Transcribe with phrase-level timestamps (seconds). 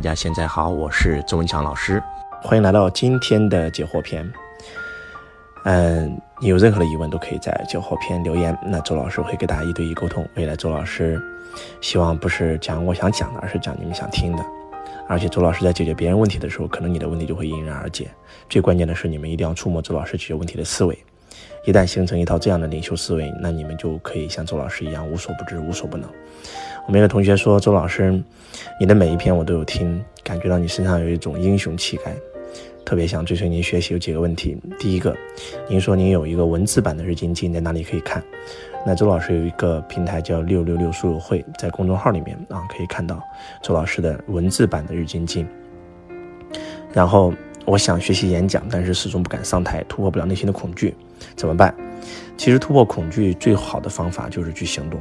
[0.00, 2.02] 大家现在好，我是周文强老师，
[2.40, 4.26] 欢迎来到今天的解惑篇。
[5.66, 10.26] 嗯，你有任何的疑问都可以在解惑篇留言，那周老师会给大家一对一沟通。
[10.36, 11.20] 未来周老师
[11.82, 14.42] 希望不是讲我想讲的，而是讲你们想听的。
[15.06, 18.08] 而且周老师在解决别人问题的时候，可能你的问题就会迎刃而解。
[18.48, 20.98] 最关键的是，你们一定要触摸周老师解决问题的思维。
[21.66, 26.08] 一旦形成一套这样的领袖思维，那你们就可以像周老师一样无所不知、无所不能。
[26.86, 28.20] 我们有个同学说：“周老师，
[28.80, 32.16] 你的每一篇我都有听，感觉到你身上有一种英雄气概，
[32.84, 33.92] 特别想追随您学习。
[33.92, 35.14] 有几个问题，第一个，
[35.68, 38.22] 您说您有一个文字版的日精进，在哪里可以看？
[38.84, 43.22] 那周老师有一个平台叫六六六书友会，在公众号里面啊可以看到
[43.62, 45.46] 周老师的文字版的日精进。
[46.92, 47.32] 然后
[47.64, 50.94] 我想学习演讲，但是始终不敢上台，突破不了内心的恐惧。”
[51.36, 51.74] 怎么办？
[52.36, 54.98] 其实突破恐惧最好的方法就是去行动，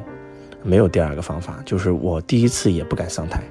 [0.62, 1.60] 没有第二个方法。
[1.66, 3.42] 就是我第一次也不敢上台，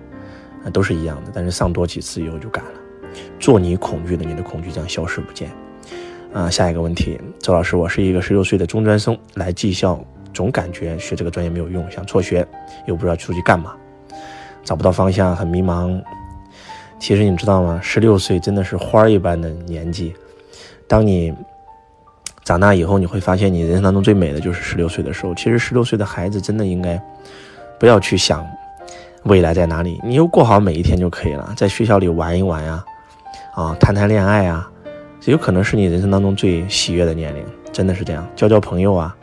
[0.65, 1.31] 啊，都是一样的。
[1.35, 2.71] 但是上多几次以后就敢了。
[3.41, 5.51] 做你恐惧的，你的恐惧将消失不见。
[6.35, 9.99] 啊，下一个问题，周老师，我是一个十六岁的中专生，来技校，
[10.35, 12.47] 总感觉学这个专业没有用，想辍学，
[12.87, 13.75] 又不知道出去干嘛，
[14.63, 15.99] 找不到方向，很迷茫。
[16.99, 17.81] 其实你知道吗？
[17.83, 20.15] 十六岁真的是花儿一般的年纪，
[20.87, 21.35] 当你。
[22.45, 25.35] 长大以后，你会发现你人生当中最美的就是十六岁的时候。
[25.35, 26.99] 其实十六岁的孩子真的应该
[27.79, 28.43] 不要去想
[29.25, 31.53] 未来在哪里，你就过好每一天就可以了。
[31.55, 32.83] 在学校里玩一玩呀，
[33.55, 34.67] 啊，谈谈恋爱啊，
[35.21, 38.27] 这有可能是你人生当中最喜悦的年龄，真的是这样。
[38.35, 39.15] 交交朋友啊，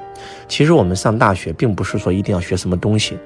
[0.47, 3.17] 其实我们上大学并不是说一定要学什么东西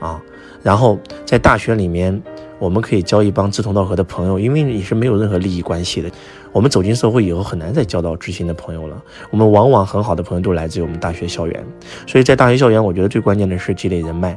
[0.00, 0.18] 啊，
[0.62, 2.22] 然后在大学里面。
[2.58, 6.10] 我们可以交一帮志同道合的朋友，因为你是没有任何利益关系的。
[6.52, 9.02] 我们走进社会以后，很难再交到知心的朋友了。
[9.30, 11.64] 我们往往很好的朋友都来自于我们大学校园，
[12.06, 14.34] 所以在大学校园，我觉得最关键的是积累人脉，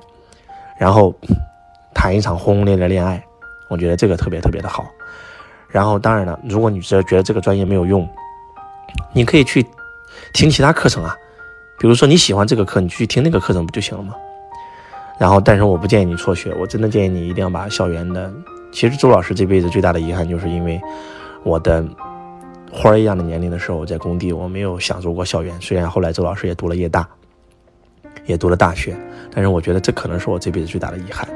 [0.78, 1.16] 然后
[1.94, 3.23] 谈一场轰轰烈烈恋爱，
[3.70, 4.86] 我觉得这个特别特别的好。
[5.70, 8.06] 然后当然了，如果你觉得这个专业没有用，
[9.14, 9.66] 你可以去
[10.33, 11.16] 听其他课程啊，
[11.80, 14.14] 比如说你喜欢这个课，你去听那个课程不就行了吗？
[15.19, 18.33] 然后，但是我不建议你辍学，我真的建议你一定要把校园的。
[18.71, 20.80] 其实周老师这辈子最大的遗憾，就是因为
[21.43, 21.85] 我的
[22.71, 25.59] 花儿一样的年龄的时候，我在工地，我没有享受过校园。
[25.59, 27.05] 虽然后来周老师也读了夜大，
[28.25, 28.95] 也读了大学，
[29.33, 31.27] 但是我觉得这可能是我这辈子最大的遗憾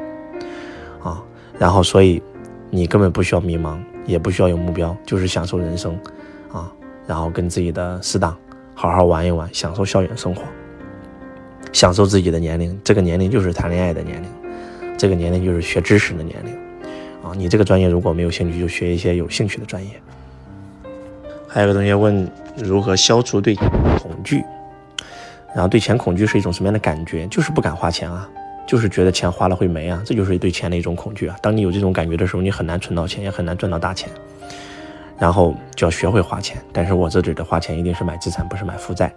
[1.01, 1.21] 啊。
[1.59, 2.23] 然后，所以
[2.69, 5.93] 你根本不需要迷茫，也不需要有目标，就是享受人生
[6.51, 6.71] 啊。
[7.05, 8.37] 然后跟自己的死党
[8.73, 10.43] 好好玩一玩，享受校园生活。
[11.73, 14.29] 享受自己的年龄，这个年龄就是谈恋爱的年龄，
[14.97, 16.53] 这个年龄就是学知识的年龄，
[17.23, 19.89] 啊，你这个专业如果没有兴趣，就学一些有兴趣的专业。
[21.47, 24.43] 还有个同学问如何消除对恐惧，
[25.53, 27.27] 然后对钱恐惧是一种什么样的感觉？
[27.27, 28.29] 就是不敢花钱啊，
[28.67, 31.35] 就是觉得钱花了会没啊，这就是对钱的一种恐惧啊。
[31.41, 34.09] 当你有这种感觉的时候，你很难存到钱，也很难赚到大钱，
[35.19, 36.57] 然后就要学会花钱。
[36.71, 39.13] 但是我这里的花钱一定是买资产，不是买负债。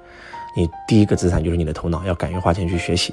[0.57, 3.13] 你第一个资产就是你的头脑，要敢于花钱去学习，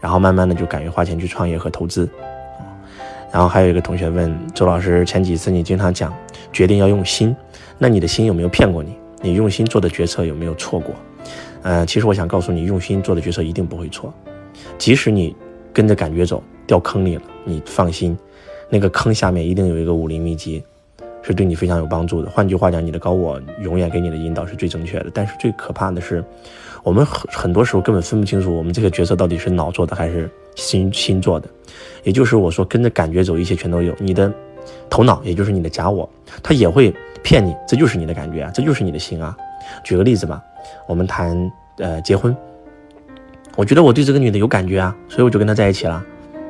[0.00, 2.08] 然后慢慢的就敢于花钱去创业和投资。
[3.30, 6.12] 然后还有一个同学问周老师，前几次你经常讲
[6.52, 7.36] 决定要用心，
[7.78, 8.96] 那你的心有没有骗过你？
[9.20, 10.94] 你用心做的决策有没有错过？
[11.62, 14.12] 呃，其实我想告诉你，用心做的决策一定不会错，
[14.78, 15.36] 即使你
[15.74, 18.18] 跟着感觉走掉坑里了，你放心，
[18.70, 20.64] 那个坑下面一定有一个武林秘籍。
[21.22, 22.30] 是对你非常有帮助的。
[22.30, 25.10] 换句话讲，你的高我永远给你的引导是最正确的。
[25.12, 26.24] 但是最可怕的是，
[26.82, 31.48] 我们很很多时候根本分不清楚我们这个角色到底是脑做的还是心心做的。
[32.02, 33.94] 也就是我说，跟着感觉走，一切全都有。
[33.98, 34.32] 你的
[34.88, 36.08] 头脑，也就是你的假我，
[36.42, 39.36] 他也会骗你，这就是你的感觉啊，这就是你的心啊。
[39.84, 40.42] 举个例子吧，
[40.86, 42.34] 我们谈呃结婚，
[43.56, 46.02] 我觉得我对这个女的有感觉啊，所以我就跟她在一起了。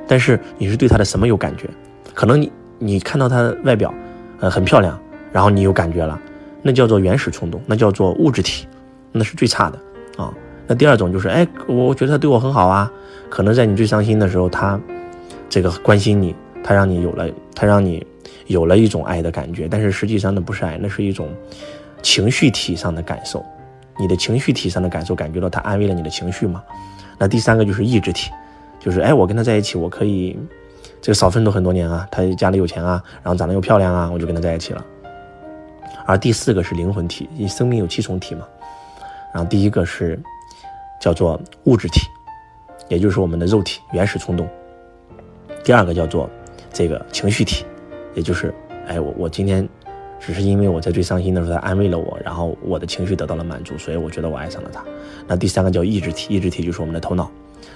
[0.06, 1.68] 但是你是对她的什么有感觉？
[2.14, 3.92] 可能你你看到她的外表。
[4.40, 4.98] 呃，很漂亮，
[5.32, 6.18] 然后你有感觉了，
[6.62, 8.66] 那叫做原始冲动，那叫做物质体，
[9.12, 9.78] 那是最差的
[10.16, 10.32] 啊。
[10.66, 12.90] 那第二种就是，哎，我觉得他对我很好啊，
[13.28, 14.80] 可能在你最伤心的时候，他
[15.48, 16.34] 这个关心你，
[16.64, 18.06] 他让你有了，他让你
[18.46, 21.28] 有了一种爱的感觉，但是实际上那不是爱，那是一种
[22.00, 23.44] 情绪体上的感受，
[23.98, 26.62] 你的情绪体上的感受，感觉到他安慰了你的情绪嘛。
[27.18, 28.30] 那第三个就是意志体，
[28.78, 30.38] 就是哎，我跟他在一起，我可以。
[31.00, 34.84] 这个少奋斗很多年啊，他家里有钱啊，然后长得又漂亮啊，我就跟他在一起了。
[36.06, 38.46] 而第四个是灵魂体，你生命有七重体嘛，
[39.32, 40.20] 然后第一个是
[41.00, 42.00] 叫做物质体，
[42.88, 44.46] 也就是我们的肉体原始冲动。
[45.64, 46.28] 第二个叫做
[46.72, 47.64] 这个情绪体，
[48.14, 48.52] 也就是
[48.86, 49.66] 哎我我今天
[50.18, 54.84] 只是因为我在最伤心的时候他安慰了我，然后我的情绪得到了满足，所以我觉得我爱上了他。
[55.26, 57.30] 那第三个叫意志体，意志体就是我们的头脑。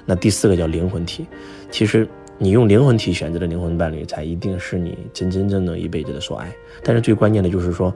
[0.04, 1.26] 那第四个叫灵魂体，
[1.70, 2.06] 其实。
[2.38, 6.52] 你用灵魂体选择的灵魂伴侣，才一定是你真真正正一辈子的所爱。
[6.82, 7.94] 但是最关键的就是说，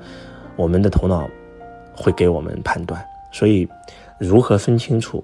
[0.57, 1.29] 我们的头脑
[1.93, 3.69] 会给我们判断，所以
[4.19, 5.23] 如何分清楚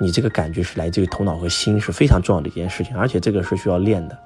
[0.00, 4.18] 你这个感觉是来自于头脑和心是非常重要的一件事情，而且这个是需要练的，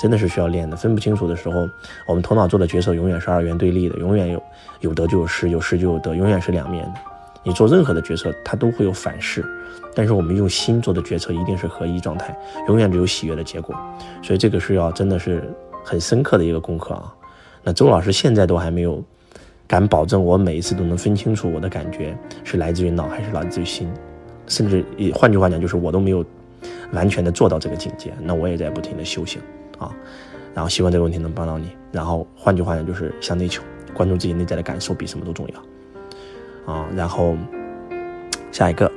[0.00, 0.76] 真的是需要练的。
[0.76, 1.68] 分不清楚的时候，
[2.08, 4.42] 我们头脑做的决策永远是二元对立的，永远有
[4.80, 6.94] 有得就有失，有失就有得，永远是两面的。
[7.42, 9.44] 你做任何的决策，它都会有反噬。
[9.94, 12.36] 但是我们用心做的决策一定是合一状态，
[12.68, 13.74] 永远只有喜悦的结果，
[14.22, 15.42] 所以这个是要真的是
[15.84, 17.12] 很深刻的一个功课啊。
[17.64, 19.02] 那周老师现在都还没有
[19.66, 23.92] 敢保证我每一次都能分清楚我的感觉是来自于脑还是来自于心，
[24.46, 26.24] 甚至换句话讲就是我都没有
[26.92, 29.40] 完全的做到这个境界，那我也在不停的修行
[29.78, 29.90] 啊。
[30.54, 31.70] 然后希望这个问题能帮到你。
[31.90, 35.62] 然后换句话讲就是向内求，关注自己内在的感受比什么都重要
[36.70, 36.86] 啊。
[36.94, 37.36] 然后
[38.52, 38.90] 下一个。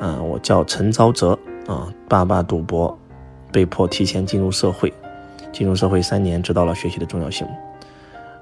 [0.00, 2.98] 嗯，我叫陈昭泽啊，爸爸赌博，
[3.52, 4.92] 被迫提前进入社会，
[5.52, 7.46] 进入社会三年，知道了学习的重要性。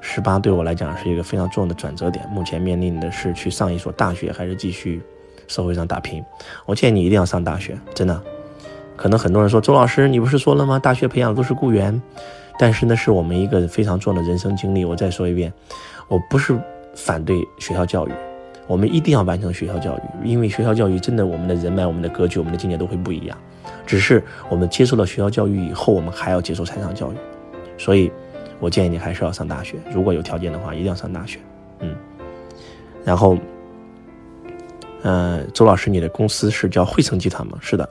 [0.00, 5.00] 十八对我来讲是一个非常重要的转折点，目前面临的是去上一所大学，还是继续
[5.46, 6.24] 社会上打拼。
[6.66, 8.20] 我建议你一定要上大学，真的。
[8.96, 10.78] 可能很多人说，周老师，你不是说了吗？
[10.78, 12.02] 大学培养都是雇员，
[12.58, 14.84] 但是那是我们一个非常重要的人生经历。
[14.84, 15.52] 我再说一遍，
[16.08, 16.58] 我不是
[16.94, 18.12] 反对学校教育。
[18.68, 23.36] 我们一定要完成学校教育，因为学校教育真的，我们的人脉、我们的格局、我们的境界都会不一样。
[23.84, 27.16] 只是我们接受了学校教育以后，我们还要接受财商教育。
[27.76, 28.10] 所以，
[28.60, 29.76] 我建议你还是要上大学。
[29.92, 31.40] 如果有条件的话，一定要上大学。
[31.80, 31.94] 嗯。
[33.04, 33.36] 然后，
[35.02, 37.58] 呃，周老师，你的公司是叫汇成集团吗？
[37.60, 37.86] 是的，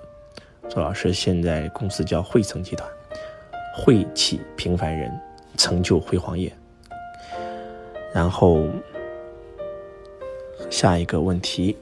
[0.69, 2.89] 周老师现在公司叫汇成集团，
[3.75, 5.11] 汇起平凡人，
[5.57, 6.51] 成就辉煌业。
[8.13, 8.65] 然后。
[10.71, 11.75] 下一个问题，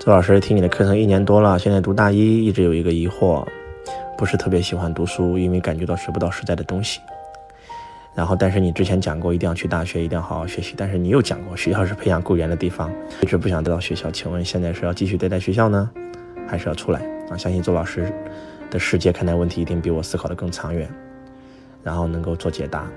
[0.00, 3.46] 周老师听你的课程一年多了，现在读大一，一直有一个疑惑，
[4.16, 7.00] 不是特别喜欢读书，因为感觉到学不到实在的东西。
[8.14, 12.90] 然后，但是你之前讲过一定要去大学，一定要好好学习，但是你又讲过学校是培养雇员的地方，
[13.20, 14.10] 一直不想待到学校。
[14.10, 15.90] 请问现在是要继续待在学校呢，
[16.48, 17.00] 还是要出来？
[17.28, 18.10] 啊，相信周老师
[18.70, 20.88] 的世界看待问题一定比我思考的更长远，
[21.82, 22.90] 然后能够做解答。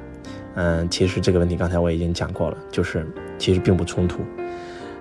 [0.56, 3.06] 嗯，其实这个问题刚才我已经讲过了，就是
[3.38, 4.21] 其实并不冲突。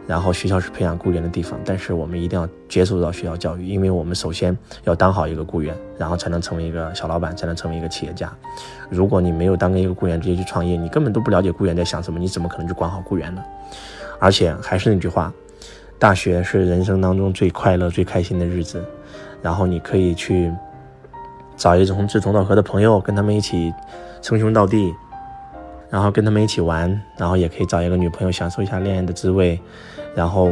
[0.07, 8.33] 然后学校是培养雇员的地方，但是我们一定要接受到学校教育，因为我们首先要当好一个雇员，然后才能成为一个小老板，才能成为一个企业家。
[8.91, 13.43] 如果你没有当一个雇员直接去创业，你根本都不了解雇员在想什么，你怎么可能去管好雇员呢？
[14.19, 15.33] 而且还是那句话，
[16.01, 18.85] 大学是人生当中最快乐、最开心的日子，
[19.41, 20.53] 然后你可以去
[21.57, 23.73] 找一种志同道合的朋友，跟他们一起
[24.21, 24.93] 称兄道弟。
[25.89, 26.89] 然后跟他们一起玩，
[27.19, 29.61] 然后也可以找一个女朋友享受一下恋爱的滋味，
[30.15, 30.51] 然后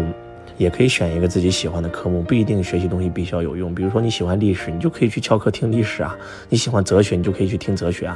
[0.57, 3.75] 也可以选一个自己喜欢的科目，不一定学习东西必须要有用。
[3.75, 6.17] 比如说你喜欢历史，你就可以去翘课听历史啊；
[6.49, 8.15] 你喜欢哲学，你就可以去听哲学啊；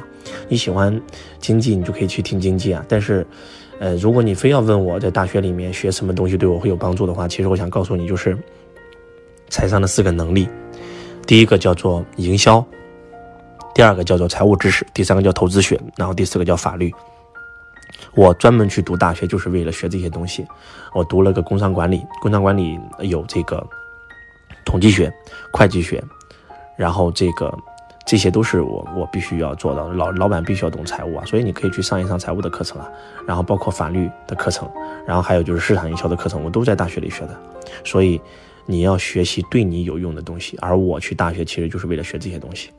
[0.49, 1.01] 你喜欢
[1.39, 2.85] 经济，你就可以去听经济啊。
[2.89, 3.27] 但是，
[3.79, 8.37] 呃，如果你非要问我在大学里面学什么东西对我会有帮助的话，其实我想告诉你，就是
[9.49, 10.49] 财商的四个能力，
[11.27, 12.65] 第一个叫做营销，
[13.75, 16.93] 第二个叫做财务知识，第三个叫投资学，然后第四个叫法律。
[18.15, 20.47] 我专门去读大学，就是为了学这些东西。
[20.93, 23.67] 我读了个工商管理，工商管理有这个
[24.65, 25.13] 统计学、
[25.53, 26.03] 会计学，
[26.77, 27.53] 然后这个
[28.07, 29.95] 这些都是我我必须要做到的。
[29.95, 32.89] 老老板必须要懂财务啊，所以你可以去上一上财务的课程啊。
[33.27, 34.71] 然后包括法律的课程，
[35.07, 37.41] 然后还有就是市场营销的课程，我都在大学里学的。
[37.85, 38.21] 所以
[38.67, 42.71] 你要学习对你有用的东西，而我去大学其实就是为了学这些东西。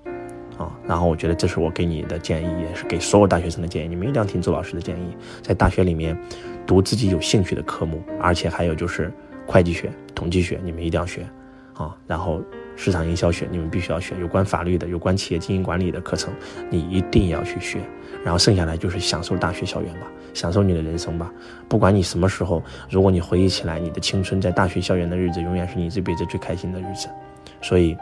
[0.58, 3.88] 啊，然后我觉得这是我给你的建议，也是给所有大学生的建议。
[3.88, 6.18] 你们一定要听周老师的建议，在大学里面
[6.66, 9.12] 读自己有兴趣的科目，而且还有就是
[9.46, 11.28] 会计学、统计学，你们一定要学
[11.74, 11.96] 啊。
[12.08, 12.42] 然后
[12.78, 14.16] 市场营销学，你们必须要学。
[14.22, 16.34] 有关法律的、有关企业经营管理的课程，
[16.70, 17.80] 你一定要去学。
[18.24, 21.32] 然后剩下来就是享受大学校园吧，享受你的人生吧。
[21.68, 27.08] 不管你什么时候，如果你回忆起来，你的青春在大学校园的日子，永远是你这辈子最开心的日子。
[27.62, 27.96] 所以，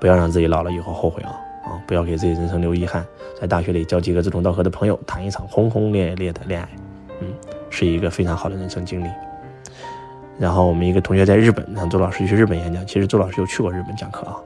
[0.00, 1.34] 不要让自己老了以后后悔啊。
[1.68, 3.06] 啊，不要给自己人生留遗憾，
[3.40, 6.68] 在大学里交几个志同道合的朋友，谈一场轰轰烈烈的恋爱，
[7.20, 7.28] 嗯，
[7.70, 9.08] 是一个非常好的人生经历。
[10.38, 12.86] 然后我们一个同学在日本，让周老师去日本演讲。
[12.86, 14.36] 其实周老师有去过日本讲课啊。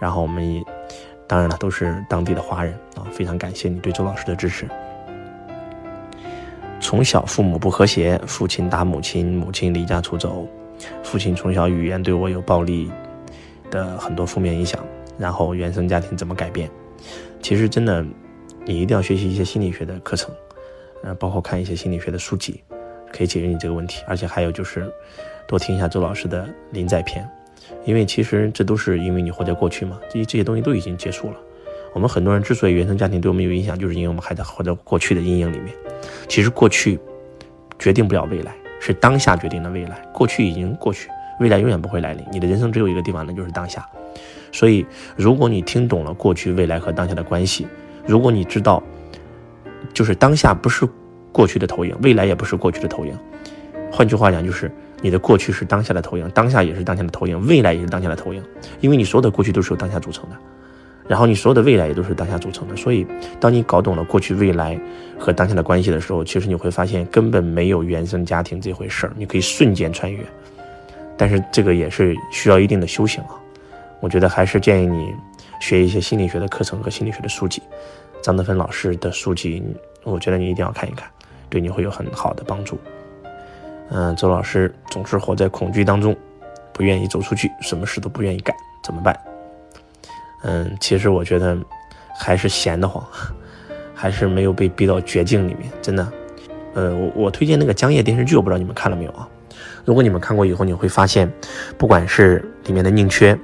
[0.00, 0.62] 然后我们也，
[1.26, 4.68] 当然了，都是当地的华人啊，非常感谢你对周老师的支持。
[6.80, 10.46] 从小父母不和谐，父亲打母亲，母亲离家出走，
[11.02, 12.90] 父亲从小语言对我有暴力
[13.70, 14.84] 的很多负面影响。
[15.22, 16.68] 然后原生家庭怎么改变？
[17.40, 18.04] 其实真的，
[18.64, 20.34] 你一定要学习一些心理学的课程，
[21.04, 22.60] 呃，包括看一些心理学的书籍，
[23.12, 24.02] 可以解决你这个问题。
[24.08, 24.92] 而且还有就是，
[25.46, 27.24] 多听一下周老师的临在篇，
[27.84, 31.36] 因为其实这都是因为你活在过去嘛，这些这些东西都已经结束了。
[31.94, 35.72] 我们很多人之所以原生家庭对我们有影响，就是因为我们还在活在过去的阴影里面。
[36.26, 36.98] 其实过去
[37.78, 40.02] 决定不了未来，是当下决定了未来。
[40.12, 42.26] 过去已经过去，未来永远不会来临。
[42.32, 43.88] 你的人生只有一个地方，那就是当下。
[44.52, 47.66] 所以，如果你听懂了过去、未来和当下的关系，
[48.06, 48.80] 如果你知道，
[49.92, 50.86] 就是当下不是
[51.32, 53.18] 过去的投影，未来也不是过去的投影。
[53.90, 58.42] 换句话讲，就是你的过去是当下的投影，当下也是当下的投影，未来也是当下的投影。
[58.80, 60.36] 因为你所有的过去都是由当下组成的。
[61.08, 63.06] 然后你所有的未来也都是当下组成的，所以
[63.40, 64.78] 当你搞懂了过去、未来
[65.18, 70.24] 和当下的关系的时候，其实你会发现根本没有原生家庭这回事儿，你可以瞬间穿越。
[71.16, 73.41] 但是这个也是需要一定的修行啊。
[74.02, 75.14] 我觉得还是建议你
[75.60, 77.62] 学一些心理学的课程和心理学的书籍，
[78.20, 79.62] 张德芬老师的书籍，
[80.02, 81.08] 我觉得你一定要看一看，
[81.48, 82.76] 对你会有很好的帮助。
[83.90, 86.16] 嗯，周老师总是活在恐惧当中，
[86.72, 89.16] 不愿意走出去，什么事都不愿意干，怎么办？
[90.42, 91.56] 嗯，其实我觉得
[92.18, 93.06] 还是闲得慌，
[93.94, 96.12] 还是没有被逼到绝境里面，真的。
[96.74, 99.28] 呃，我我推荐那个江夜电视剧，我不知道你们看了没有啊？
[99.84, 101.30] 如果你们看过以后，你会发现，
[101.78, 103.38] 不管是里面的宁缺，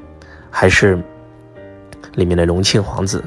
[0.50, 0.98] 还是
[2.14, 3.22] 里面的隆庆皇子，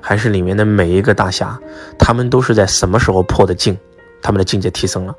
[0.00, 1.58] 还是里面的每一个大侠，
[1.98, 3.76] 他们都是在什么时候破的境？
[4.22, 5.14] 他们的境界提升了，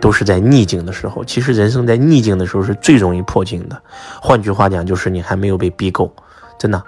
[0.00, 1.24] 都是在逆境的时候。
[1.24, 3.82] 其实人生在逆境的时候是最容易破境的。
[4.20, 6.14] 换句话讲，就是你还没有被逼够，
[6.58, 6.82] 真的。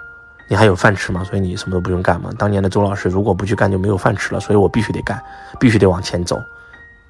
[0.47, 1.23] 你还有饭吃吗？
[1.23, 2.29] 所以你什么都不用干嘛。
[2.37, 5.19] 当年的周老师如果不去干就没有饭吃了，所以我必须得干，
[5.59, 6.39] 必须得往前走，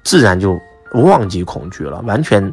[0.04, 0.58] 自然就
[0.92, 2.50] 忘记恐惧了，完全，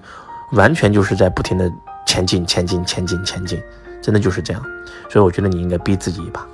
[0.51, 1.72] 完全就是在不停的
[2.05, 3.63] 前进，前进，前进，前进，
[4.03, 4.62] 真的就是这样。
[5.10, 6.48] 所以我觉得你应该逼自己一把。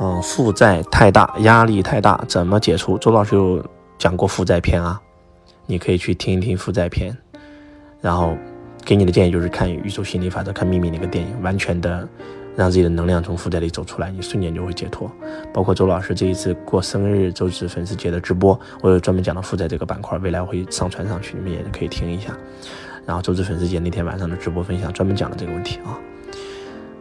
[0.00, 2.96] 嗯，负债太大，压力太大，怎么解除？
[2.96, 3.62] 周老师有
[3.98, 4.98] 讲过负债篇啊，
[5.66, 7.14] 你可以去听一听负债篇。
[8.00, 8.34] 然后
[8.84, 12.08] 给你的建议就是看《宇宙心理法则》，看《秘密》那个电影，完全的。
[12.56, 15.08] 让自己的能量从负债里走出来，你瞬间就会解脱。
[15.54, 22.36] 包括周老师这一次过生日周子粉丝节的直播，我有专门讲到负债这个板块，未来我会上传上去，你们也可以听一下。
[23.06, 25.96] 然后周子粉丝节那天晚上的直播分享，专门讲了这个问题啊。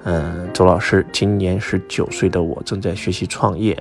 [0.10, 3.78] 嗯，周老师，今年十九岁的我正在学习创业，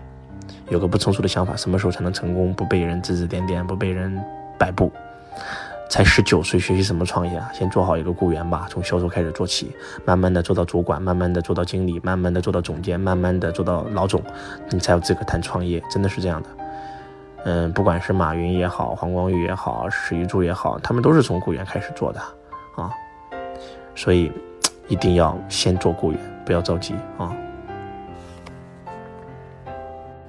[0.69, 2.53] 有个不成熟的想法，什么时候才能成功？
[2.53, 4.21] 不被人指指点点，不被人
[4.59, 4.91] 摆布。
[5.89, 7.49] 才十九岁，学习什么创业啊？
[7.55, 9.71] 先做好一个雇员吧，从销售开始做起，
[10.05, 14.21] 慢慢的做到主管，慢慢的做到经理，慢慢的做到总监，慢慢的做到老总，
[14.71, 15.81] 你才有资格谈创业。
[15.89, 16.49] 真的是这样的。
[17.45, 22.21] 嗯，不管是马云也好，黄光裕也好，史玉柱也好，他们都是从雇员开始做的
[22.75, 22.91] 啊。
[23.95, 24.33] 所以
[24.89, 27.35] 一定要先做雇员，不要着急啊。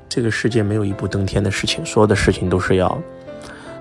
[0.10, 2.98] 这个世界没有一步登天的事情，所有的事情都是要。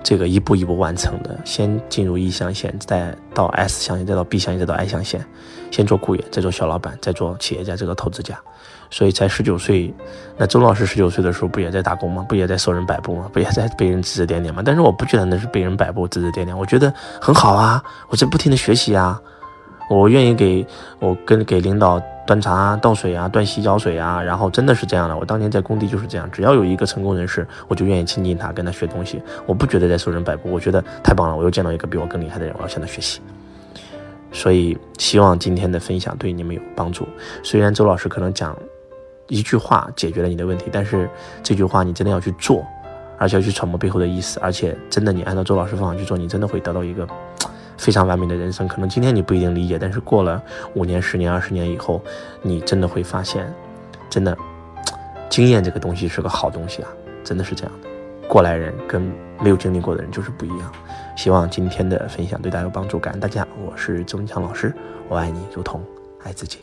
[0.03, 5.21] 这个一步一步完成的，先进入 E 象限，再到 S 象限，再到 B 象限，再到 I 象限，
[5.73, 8.39] 先做雇员，再做小老板，再做企业家，这个投资家。
[8.89, 9.93] 所以才十九岁，
[10.37, 12.25] 那周老师十九岁的时候不也在打工吗？
[12.29, 13.29] 不也在受人摆布吗？
[13.33, 14.63] 不也在被人指指点点吗？
[14.65, 19.21] 但是我不觉得那是被人摆布、指指点点，我觉得很好啊，我在不停的学习啊，
[19.89, 20.67] 我愿意给
[20.99, 22.03] 我跟给领导。
[22.27, 25.17] 端茶倒水啊，端洗脚水啊，然后真的是这样的。
[25.17, 29.23] 我当年在工地就是这样，只要有一个成功人士，我就愿意亲近他，跟他学东西。
[29.47, 31.37] 我不觉得在受人摆布，我觉得太棒了。
[31.37, 33.21] 我又见到一个比我更厉害的人，我要向他学习。
[34.33, 37.07] 所以希望今天的分享对你们有帮助。
[37.45, 38.59] 虽然周老师可能讲
[39.29, 41.09] 一句话解决了你的问题，但是
[41.45, 42.67] 这句话你真的要去做，
[43.19, 47.07] 而且要去揣摩背后的意思，而且真的你按照周老师方法去做，你真的会得到一个。
[47.77, 50.43] 非常完美的人生，可能今天你不一定理解，但是过了
[50.75, 52.03] 五年、十年、二十年以后，
[52.43, 53.53] 你真的会发现，
[54.09, 54.37] 真的，
[55.29, 56.89] 经验这个东西是个好东西啊，
[57.23, 57.89] 真的是这样的。
[58.29, 59.01] 过来人跟
[59.41, 60.73] 没有经历过的人就是不一样。
[61.17, 63.47] 希望今天的分享对大家有帮助，感恩大家。
[63.65, 64.75] 我是周文强老师，
[65.09, 65.81] 我爱你如同
[66.25, 66.59] 爱自己。